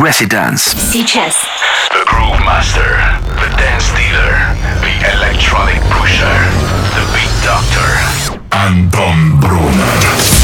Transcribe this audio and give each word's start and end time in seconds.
Residence. 0.00 0.74
Сейчас. 0.92 1.34
The 1.90 2.04
Groove 2.06 2.40
Master, 2.44 3.00
the 3.40 3.48
Dance 3.56 3.90
Dealer, 3.96 4.54
the 4.80 4.94
Electronic 5.16 5.80
Pusher, 5.90 6.38
the 6.94 7.04
Beat 7.14 7.32
Doctor. 7.44 8.36
Anton 8.52 9.40
Brunner. 9.40 10.39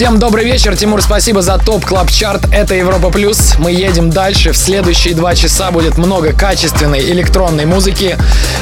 Всем 0.00 0.18
добрый 0.18 0.46
вечер, 0.46 0.74
Тимур, 0.78 1.02
спасибо 1.02 1.42
за 1.42 1.58
топ 1.58 1.84
клаб 1.84 2.10
чарт 2.10 2.46
Это 2.54 2.74
Европа 2.74 3.10
Плюс. 3.10 3.56
Мы 3.58 3.70
едем 3.72 4.08
дальше. 4.08 4.52
В 4.52 4.56
следующие 4.56 5.14
два 5.14 5.34
часа 5.34 5.70
будет 5.70 5.98
много 5.98 6.32
качественной 6.32 7.00
электронной 7.10 7.66
музыки. 7.66 8.16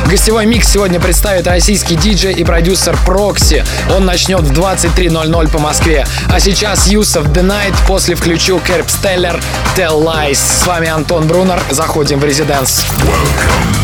Гостевой 0.08 0.46
микс 0.46 0.68
сегодня 0.68 0.98
представит 0.98 1.46
российский 1.46 1.94
диджей 1.94 2.32
и 2.32 2.42
продюсер 2.42 2.98
Прокси. 3.06 3.64
Он 3.96 4.04
начнет 4.04 4.40
в 4.40 4.50
23.00 4.50 5.48
по 5.52 5.60
Москве. 5.60 6.08
А 6.28 6.40
сейчас 6.40 6.88
Юсов 6.88 7.28
The 7.28 7.44
Night, 7.44 7.76
после 7.86 8.16
включу 8.16 8.58
Керп 8.58 8.90
Стеллер 8.90 9.40
Tell 9.76 10.02
Lies. 10.02 10.40
С 10.64 10.66
вами 10.66 10.88
Антон 10.88 11.28
Брунер. 11.28 11.62
Заходим 11.70 12.18
в 12.18 12.24
резиденс. 12.24 12.84
Welcome 13.04 13.74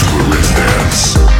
to. 0.00 0.14
Residence. 0.32 1.33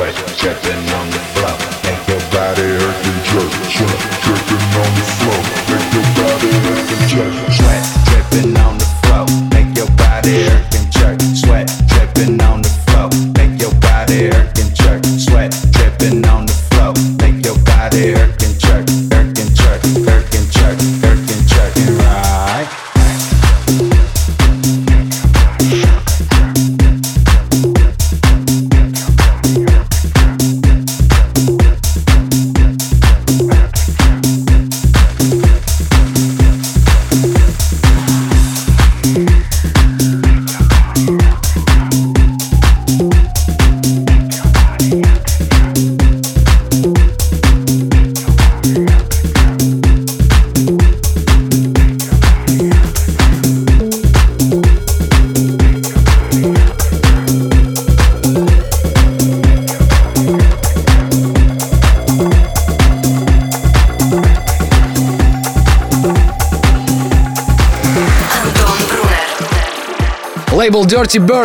sweat, 0.00 0.14
checking 0.36 0.82
on 0.96 1.06
the 1.10 1.20
floor. 1.34 1.56
Ain't 1.84 2.08
nobody 2.08 2.68
hurt 2.80 2.96
the 3.04 3.12
jerk, 3.28 3.52
jerk, 3.68 4.40
on 4.80 4.94
the 4.96 5.04
floor. 5.18 5.49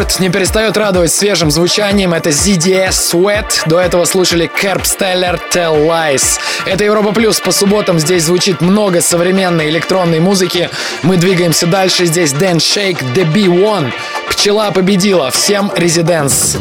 Bird 0.06 0.22
не 0.22 0.30
перестает 0.30 0.78
радовать 0.78 1.12
свежим 1.12 1.52
звучанием. 1.52 2.14
Это 2.14 2.30
ZDS 2.30 2.90
Sweat. 2.90 3.68
До 3.68 3.80
этого 3.80 4.06
слушали 4.06 4.50
Kerb 4.62 4.84
Steller 4.84 5.40
Tell 5.54 5.88
Lies. 5.88 6.40
Это 6.66 6.84
Европа 6.84 7.12
Плюс. 7.12 7.40
По 7.40 7.52
субботам 7.52 8.00
здесь 8.00 8.24
звучит 8.24 8.62
много 8.62 9.02
современной 9.02 9.70
электронной 9.70 10.20
музыки. 10.20 10.70
Мы 11.04 11.18
двигаемся 11.18 11.68
дальше. 11.68 12.06
Здесь 12.06 12.34
Дэн 12.34 12.60
Шейк, 12.60 13.02
The 13.02 13.32
B1. 13.32 13.92
Пчела 14.30 14.72
победила. 14.72 15.32
Всем 15.32 15.72
резиденс. 15.76 16.58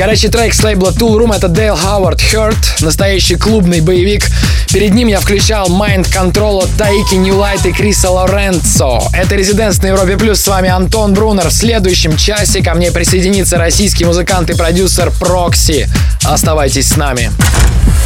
Горячий 0.00 0.28
трек 0.28 0.54
с 0.54 0.62
лейбла 0.62 0.92
Tool 0.92 1.18
Room 1.18 1.36
это 1.36 1.48
Дейл 1.48 1.76
Ховард 1.76 2.20
Hurt, 2.20 2.56
настоящий 2.80 3.36
клубный 3.36 3.82
боевик. 3.82 4.30
Перед 4.72 4.94
ним 4.94 5.08
я 5.08 5.20
включал 5.20 5.68
Mind 5.68 6.10
Control 6.10 6.64
от 6.64 6.70
Таики 6.78 7.16
Light 7.16 7.68
и 7.68 7.72
Криса 7.74 8.08
Лоренцо. 8.08 9.02
Это 9.12 9.34
Резиденс 9.34 9.82
на 9.82 9.88
Европе 9.88 10.16
Плюс, 10.16 10.40
с 10.40 10.48
вами 10.48 10.70
Антон 10.70 11.12
Брунер. 11.12 11.48
В 11.48 11.52
следующем 11.52 12.16
часе 12.16 12.62
ко 12.62 12.72
мне 12.72 12.90
присоединится 12.90 13.58
российский 13.58 14.06
музыкант 14.06 14.48
и 14.48 14.54
продюсер 14.54 15.10
Прокси. 15.20 15.86
Оставайтесь 16.24 16.88
с 16.88 16.96
нами. 16.96 17.30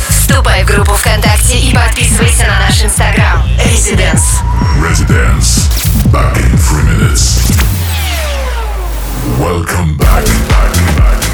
Вступай 0.09 0.65
в 0.65 0.67
группу 0.67 0.95
ВКонтакте 0.95 1.61
и 1.61 1.73
подписывайся 1.73 2.43
на 2.49 2.59
наш 2.67 2.83
инстаграм. 2.83 3.47
Резиденс. 3.71 4.41
Резиденс. 4.83 5.69
Back 6.07 6.37
in 6.39 6.59
three 6.59 6.83
minutes. 6.83 7.39
Welcome 9.39 9.97
back, 9.97 10.25
back, 10.49 10.97
back. 10.99 11.34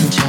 and 0.00 0.27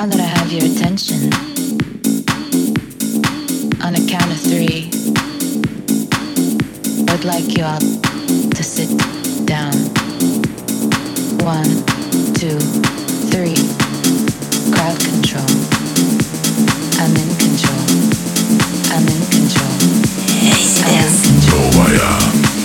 Now 0.00 0.06
that 0.06 0.18
I 0.18 0.32
have 0.40 0.50
your 0.50 0.64
attention, 0.64 1.28
on 3.84 3.92
a 3.92 4.00
count 4.08 4.32
of 4.32 4.40
three, 4.40 4.88
I'd 7.04 7.24
like 7.28 7.52
you 7.52 7.68
all 7.68 7.76
to 7.76 8.62
sit 8.64 8.88
down. 9.44 9.76
One, 11.44 11.68
two, 12.32 12.56
three. 13.28 13.60
Crowd 14.72 14.96
control. 15.04 15.44
I'm 16.96 17.12
in 17.12 17.28
control. 17.36 17.84
I'm 18.96 19.04
in 19.04 19.20
control. 19.28 19.76
I'm 20.80 20.96
in 20.96 21.12
control. 21.28 21.76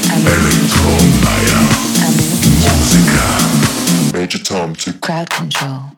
I'm 0.07 0.23
in 0.23 0.39
control. 0.55 1.03
I'm 1.99 2.15
in 2.15 2.31
control. 2.47 2.95
Major 4.13 4.39
Tom 4.39 4.73
to 4.75 4.93
Crowd 4.93 5.29
control. 5.29 5.94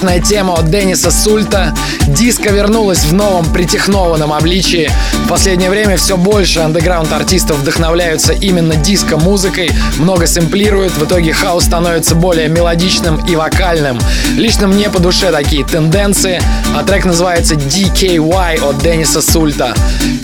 Невероятная 0.00 0.20
тема 0.20 0.54
от 0.54 0.70
Денниса 0.70 1.10
Сульта. 1.10 1.74
Диско 2.10 2.50
вернулась 2.50 3.04
в 3.04 3.12
новом 3.12 3.46
притехнованном 3.52 4.32
обличии. 4.32 4.90
В 5.24 5.28
последнее 5.28 5.70
время 5.70 5.96
все 5.96 6.16
больше 6.16 6.60
андеграунд-артистов 6.60 7.58
вдохновляются 7.58 8.32
именно 8.32 8.74
диско-музыкой, 8.74 9.70
много 9.98 10.26
сэмплируют, 10.26 10.92
в 10.94 11.04
итоге 11.04 11.32
хаос 11.32 11.64
становится 11.64 12.16
более 12.16 12.48
мелодичным 12.48 13.24
и 13.26 13.36
вокальным. 13.36 13.98
Лично 14.36 14.66
мне 14.66 14.90
по 14.90 14.98
душе 14.98 15.30
такие 15.30 15.64
тенденции, 15.64 16.42
а 16.76 16.82
трек 16.82 17.04
называется 17.04 17.54
DKY 17.54 18.60
от 18.60 18.78
Денниса 18.82 19.22
Сульта. 19.22 19.74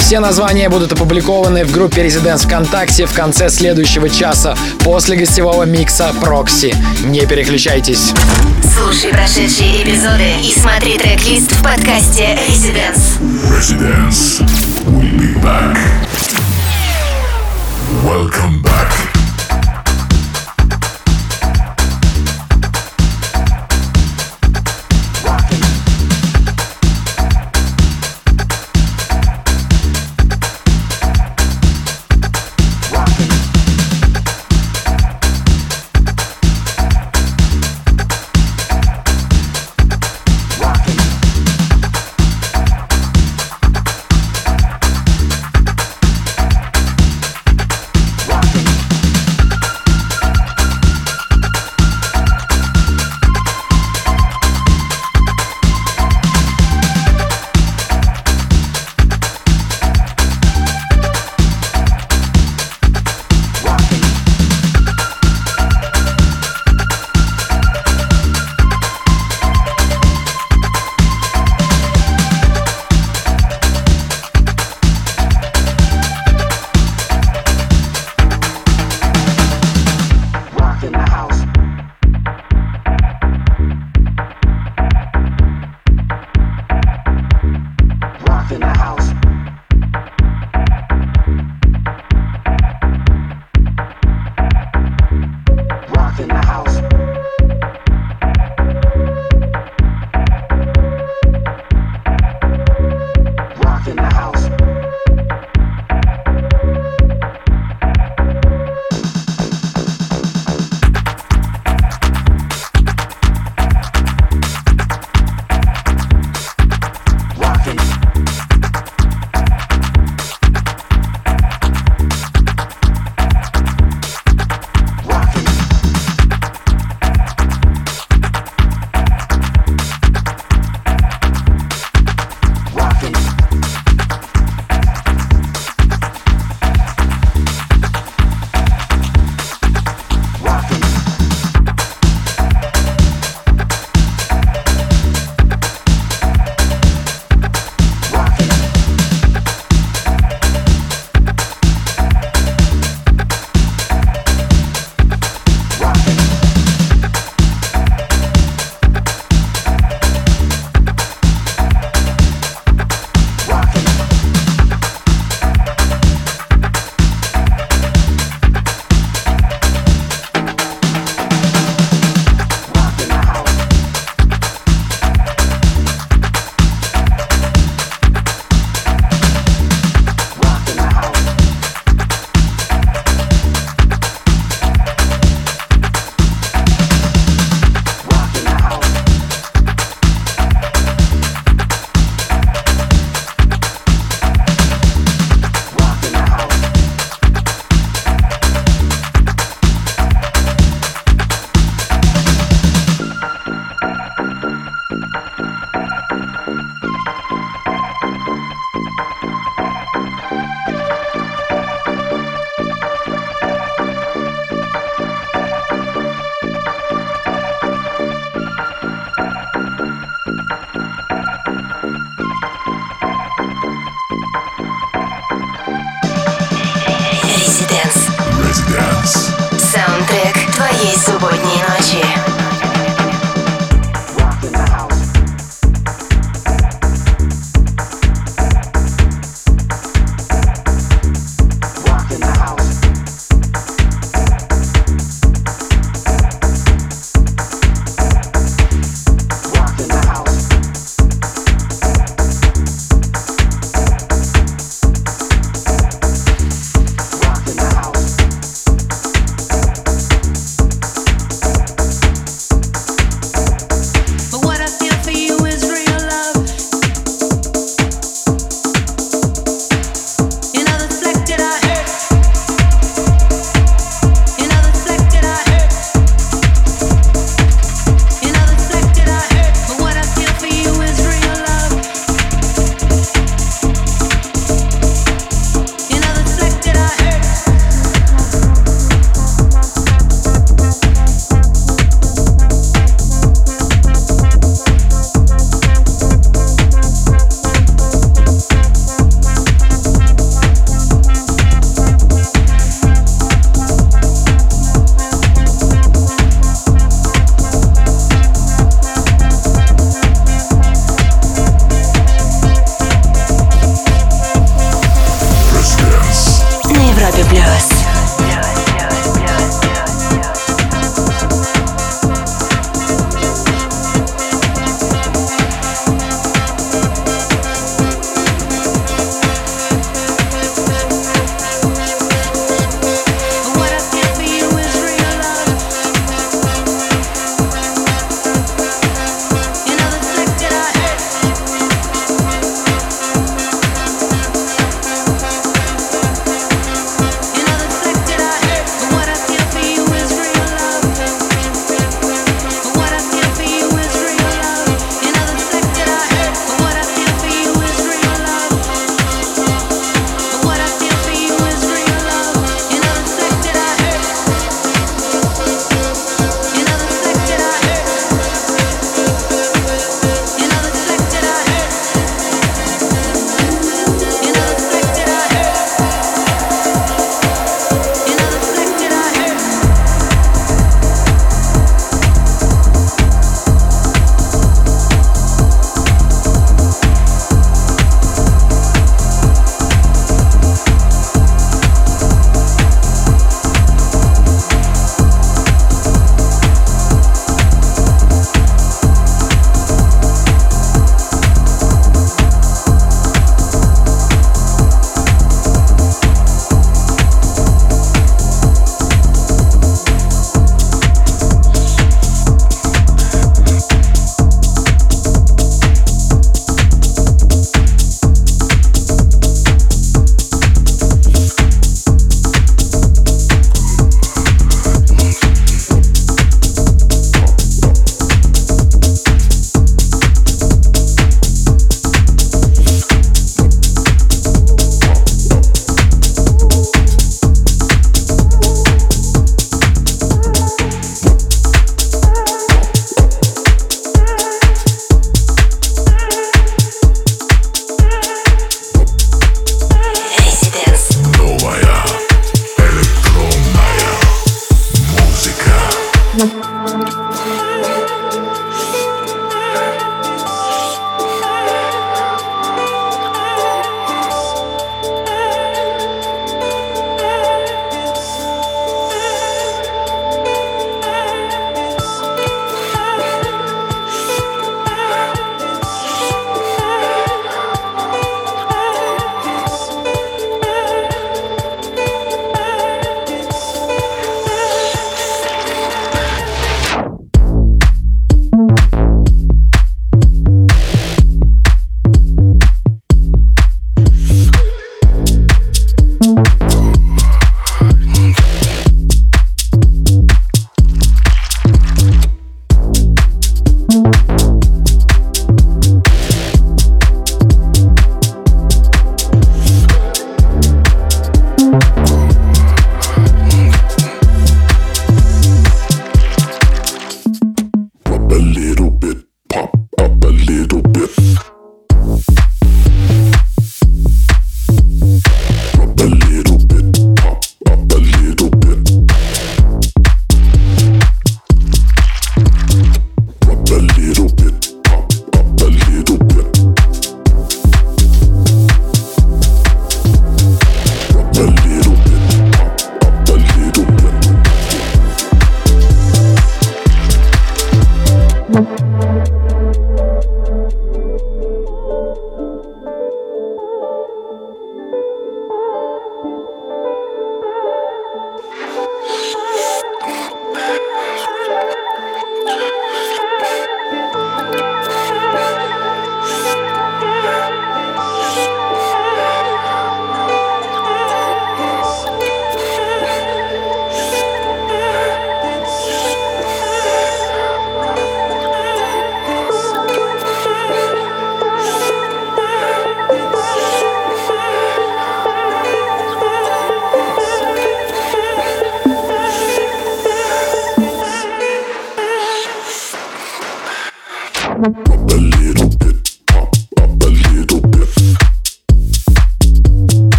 Все 0.00 0.18
названия 0.18 0.68
будут 0.68 0.92
опубликованы 0.92 1.64
в 1.64 1.72
группе 1.72 2.04
Residents 2.04 2.46
ВКонтакте 2.46 3.06
в 3.06 3.12
конце 3.12 3.48
следующего 3.48 4.08
часа 4.08 4.56
после 4.80 5.16
гостевого 5.16 5.62
микса 5.62 6.12
Прокси. 6.20 6.74
Не 7.04 7.26
переключайтесь. 7.26 8.12
Слушай 8.76 9.10
прошедшие 9.10 9.82
эпизоды 9.82 10.32
и 10.42 10.52
смотри 10.52 10.98
трек-лист 10.98 11.50
в 11.50 11.62
подкасте 11.75 12.37
Residence. 12.47 13.19
Residence. 13.49 14.41
We'll 14.85 15.17
be 15.17 15.33
back. 15.41 15.77
Welcome 18.03 18.61
back. 18.61 19.04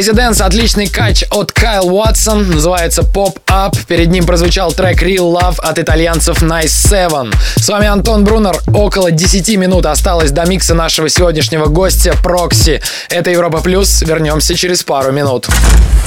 Это 0.00 0.12
Residence, 0.12 0.40
отличный 0.42 0.86
кач 0.86 1.24
от 1.30 1.52
Кайл 1.52 1.94
Уотсон, 1.94 2.48
называется 2.48 3.02
Pop 3.02 3.36
Up. 3.46 3.76
Перед 3.86 4.08
ним 4.08 4.24
прозвучал 4.24 4.72
трек 4.72 5.02
Real 5.02 5.30
Love 5.30 5.56
от 5.58 5.78
итальянцев 5.78 6.42
Nice 6.42 6.68
Seven. 6.68 7.34
С 7.56 7.68
вами 7.68 7.86
Антон 7.86 8.24
Брунер. 8.24 8.56
Около 8.72 9.10
10 9.10 9.58
минут 9.58 9.84
осталось 9.84 10.30
до 10.30 10.46
микса 10.46 10.74
нашего 10.74 11.10
сегодняшнего 11.10 11.66
гостя 11.66 12.14
Прокси. 12.22 12.80
Это 13.10 13.30
Европа 13.30 13.60
Плюс. 13.60 14.00
Вернемся 14.00 14.54
через 14.54 14.82
пару 14.82 15.12
минут. 15.12 15.48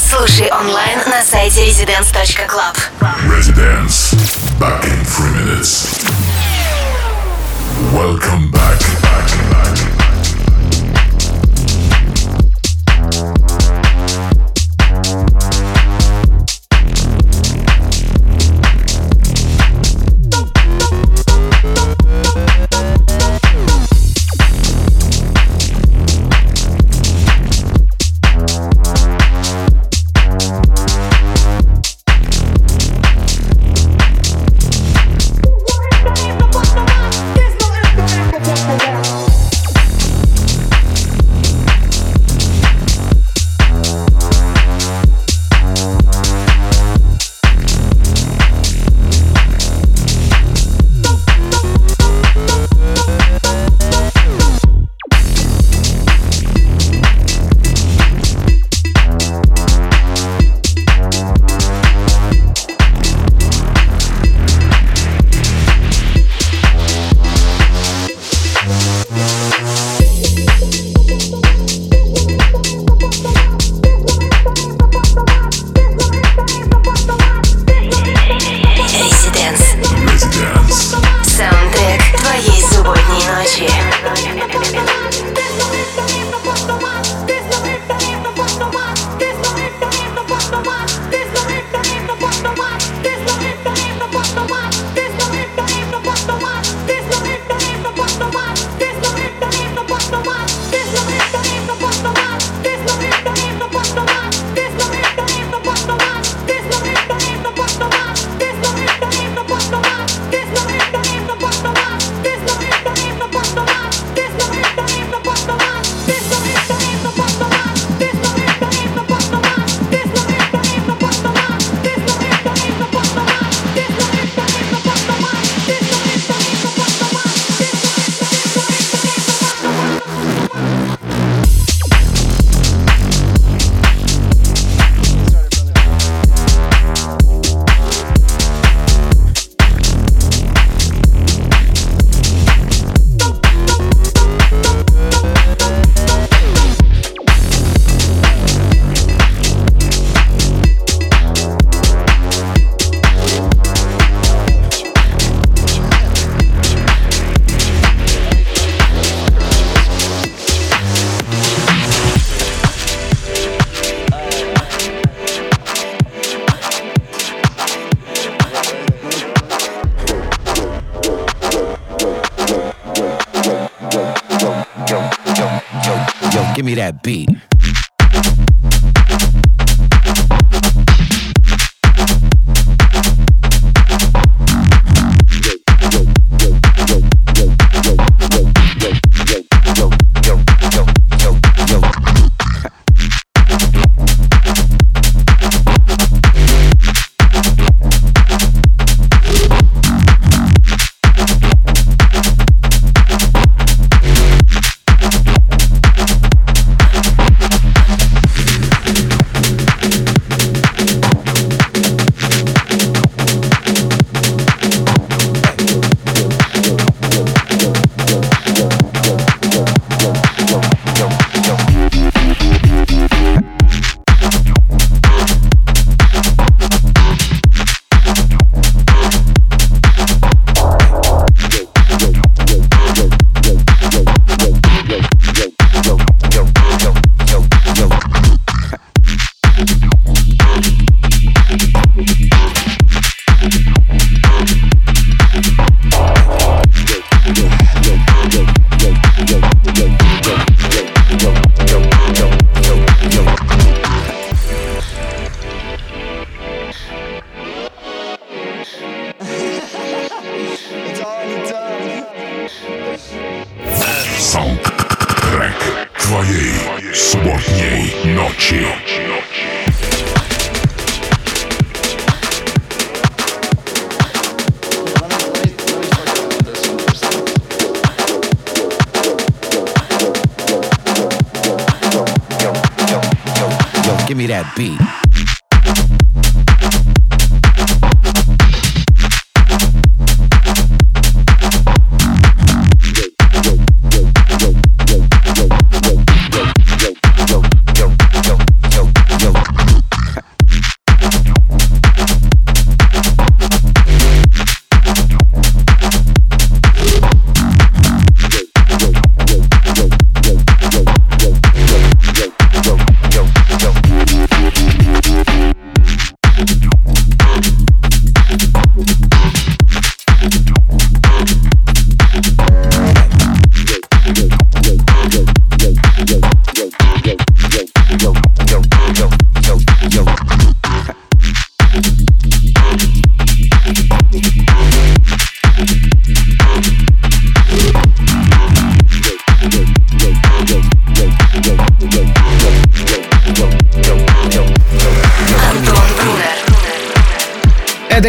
Слушай 0.09 0.49
онлайн 0.51 0.97
на 1.05 1.21
сайте 1.21 1.61
residence.club. 1.61 2.75
Residence. 3.29 4.15
Back 4.59 4.83
in 4.85 5.05
three 5.05 5.45
minutes. 5.45 6.03
Welcome 7.93 8.49
back. 8.49 8.79
back, 9.03 9.27
back. 9.51 10.02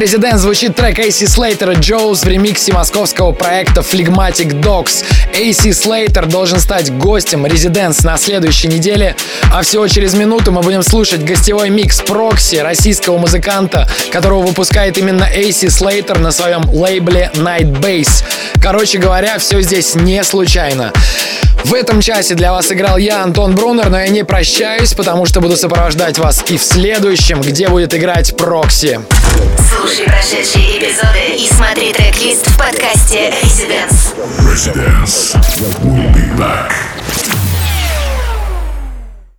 Resident 0.05 0.37
звучит 0.37 0.77
трек 0.77 0.99
AC 0.99 1.25
Slater 1.25 1.75
Joe's 1.81 2.27
в 2.27 2.29
ремиксе 2.29 2.75
московского 2.75 3.33
проекта 3.33 3.81
Phlegmatic 3.81 4.61
Dogs. 4.61 5.03
AC 5.33 5.71
Slater 5.71 6.27
должен 6.27 6.61
стать 6.61 6.93
гостем 6.99 7.47
Residents 7.47 8.05
на 8.05 8.19
следующей 8.19 8.69
неделе, 8.69 9.17
а 9.51 9.63
всего 9.63 9.89
через 9.89 10.13
минуту 10.13 10.53
мы 10.53 10.61
будем 10.61 10.83
слушать 10.83 11.25
гостевой 11.25 11.71
микс 11.71 12.03
Proxy, 12.03 12.61
российского 12.63 13.17
музыканта, 13.17 13.89
которого 14.13 14.43
выпускает 14.43 14.99
именно 14.99 15.25
AC 15.25 15.69
Slater 15.69 16.19
на 16.19 16.33
своем 16.33 16.69
лейбле 16.69 17.31
Night 17.37 17.73
Base. 17.81 18.25
Короче 18.61 18.99
говоря, 18.99 19.39
все 19.39 19.63
здесь 19.63 19.95
не 19.95 20.23
случайно. 20.23 20.93
В 21.65 21.73
этом 21.73 22.03
часе 22.03 22.35
для 22.35 22.53
вас 22.53 22.71
играл 22.71 22.99
я, 22.99 23.23
Антон 23.23 23.55
Брунер, 23.55 23.89
но 23.89 23.99
я 23.99 24.09
не 24.09 24.23
прощаюсь, 24.23 24.93
потому 24.93 25.25
что 25.25 25.41
буду 25.41 25.57
сопровождать 25.57 26.19
вас 26.19 26.45
и 26.51 26.59
в 26.59 26.63
следующем, 26.63 27.41
где 27.41 27.69
будет 27.69 27.95
играть 27.95 28.37
Прокси. 28.37 29.01
Слушай 29.87 30.07
прошедшие 30.07 30.79
эпизоды 30.79 31.37
и 31.37 31.47
смотри 31.47 31.93
трек-лист 31.93 32.47
в 32.47 32.57
подкасте 32.57 33.35
Residence. 33.43 34.17
Residence. 34.39 35.37
We'll 35.83 36.11
be 36.11 36.25
back. 36.39 36.94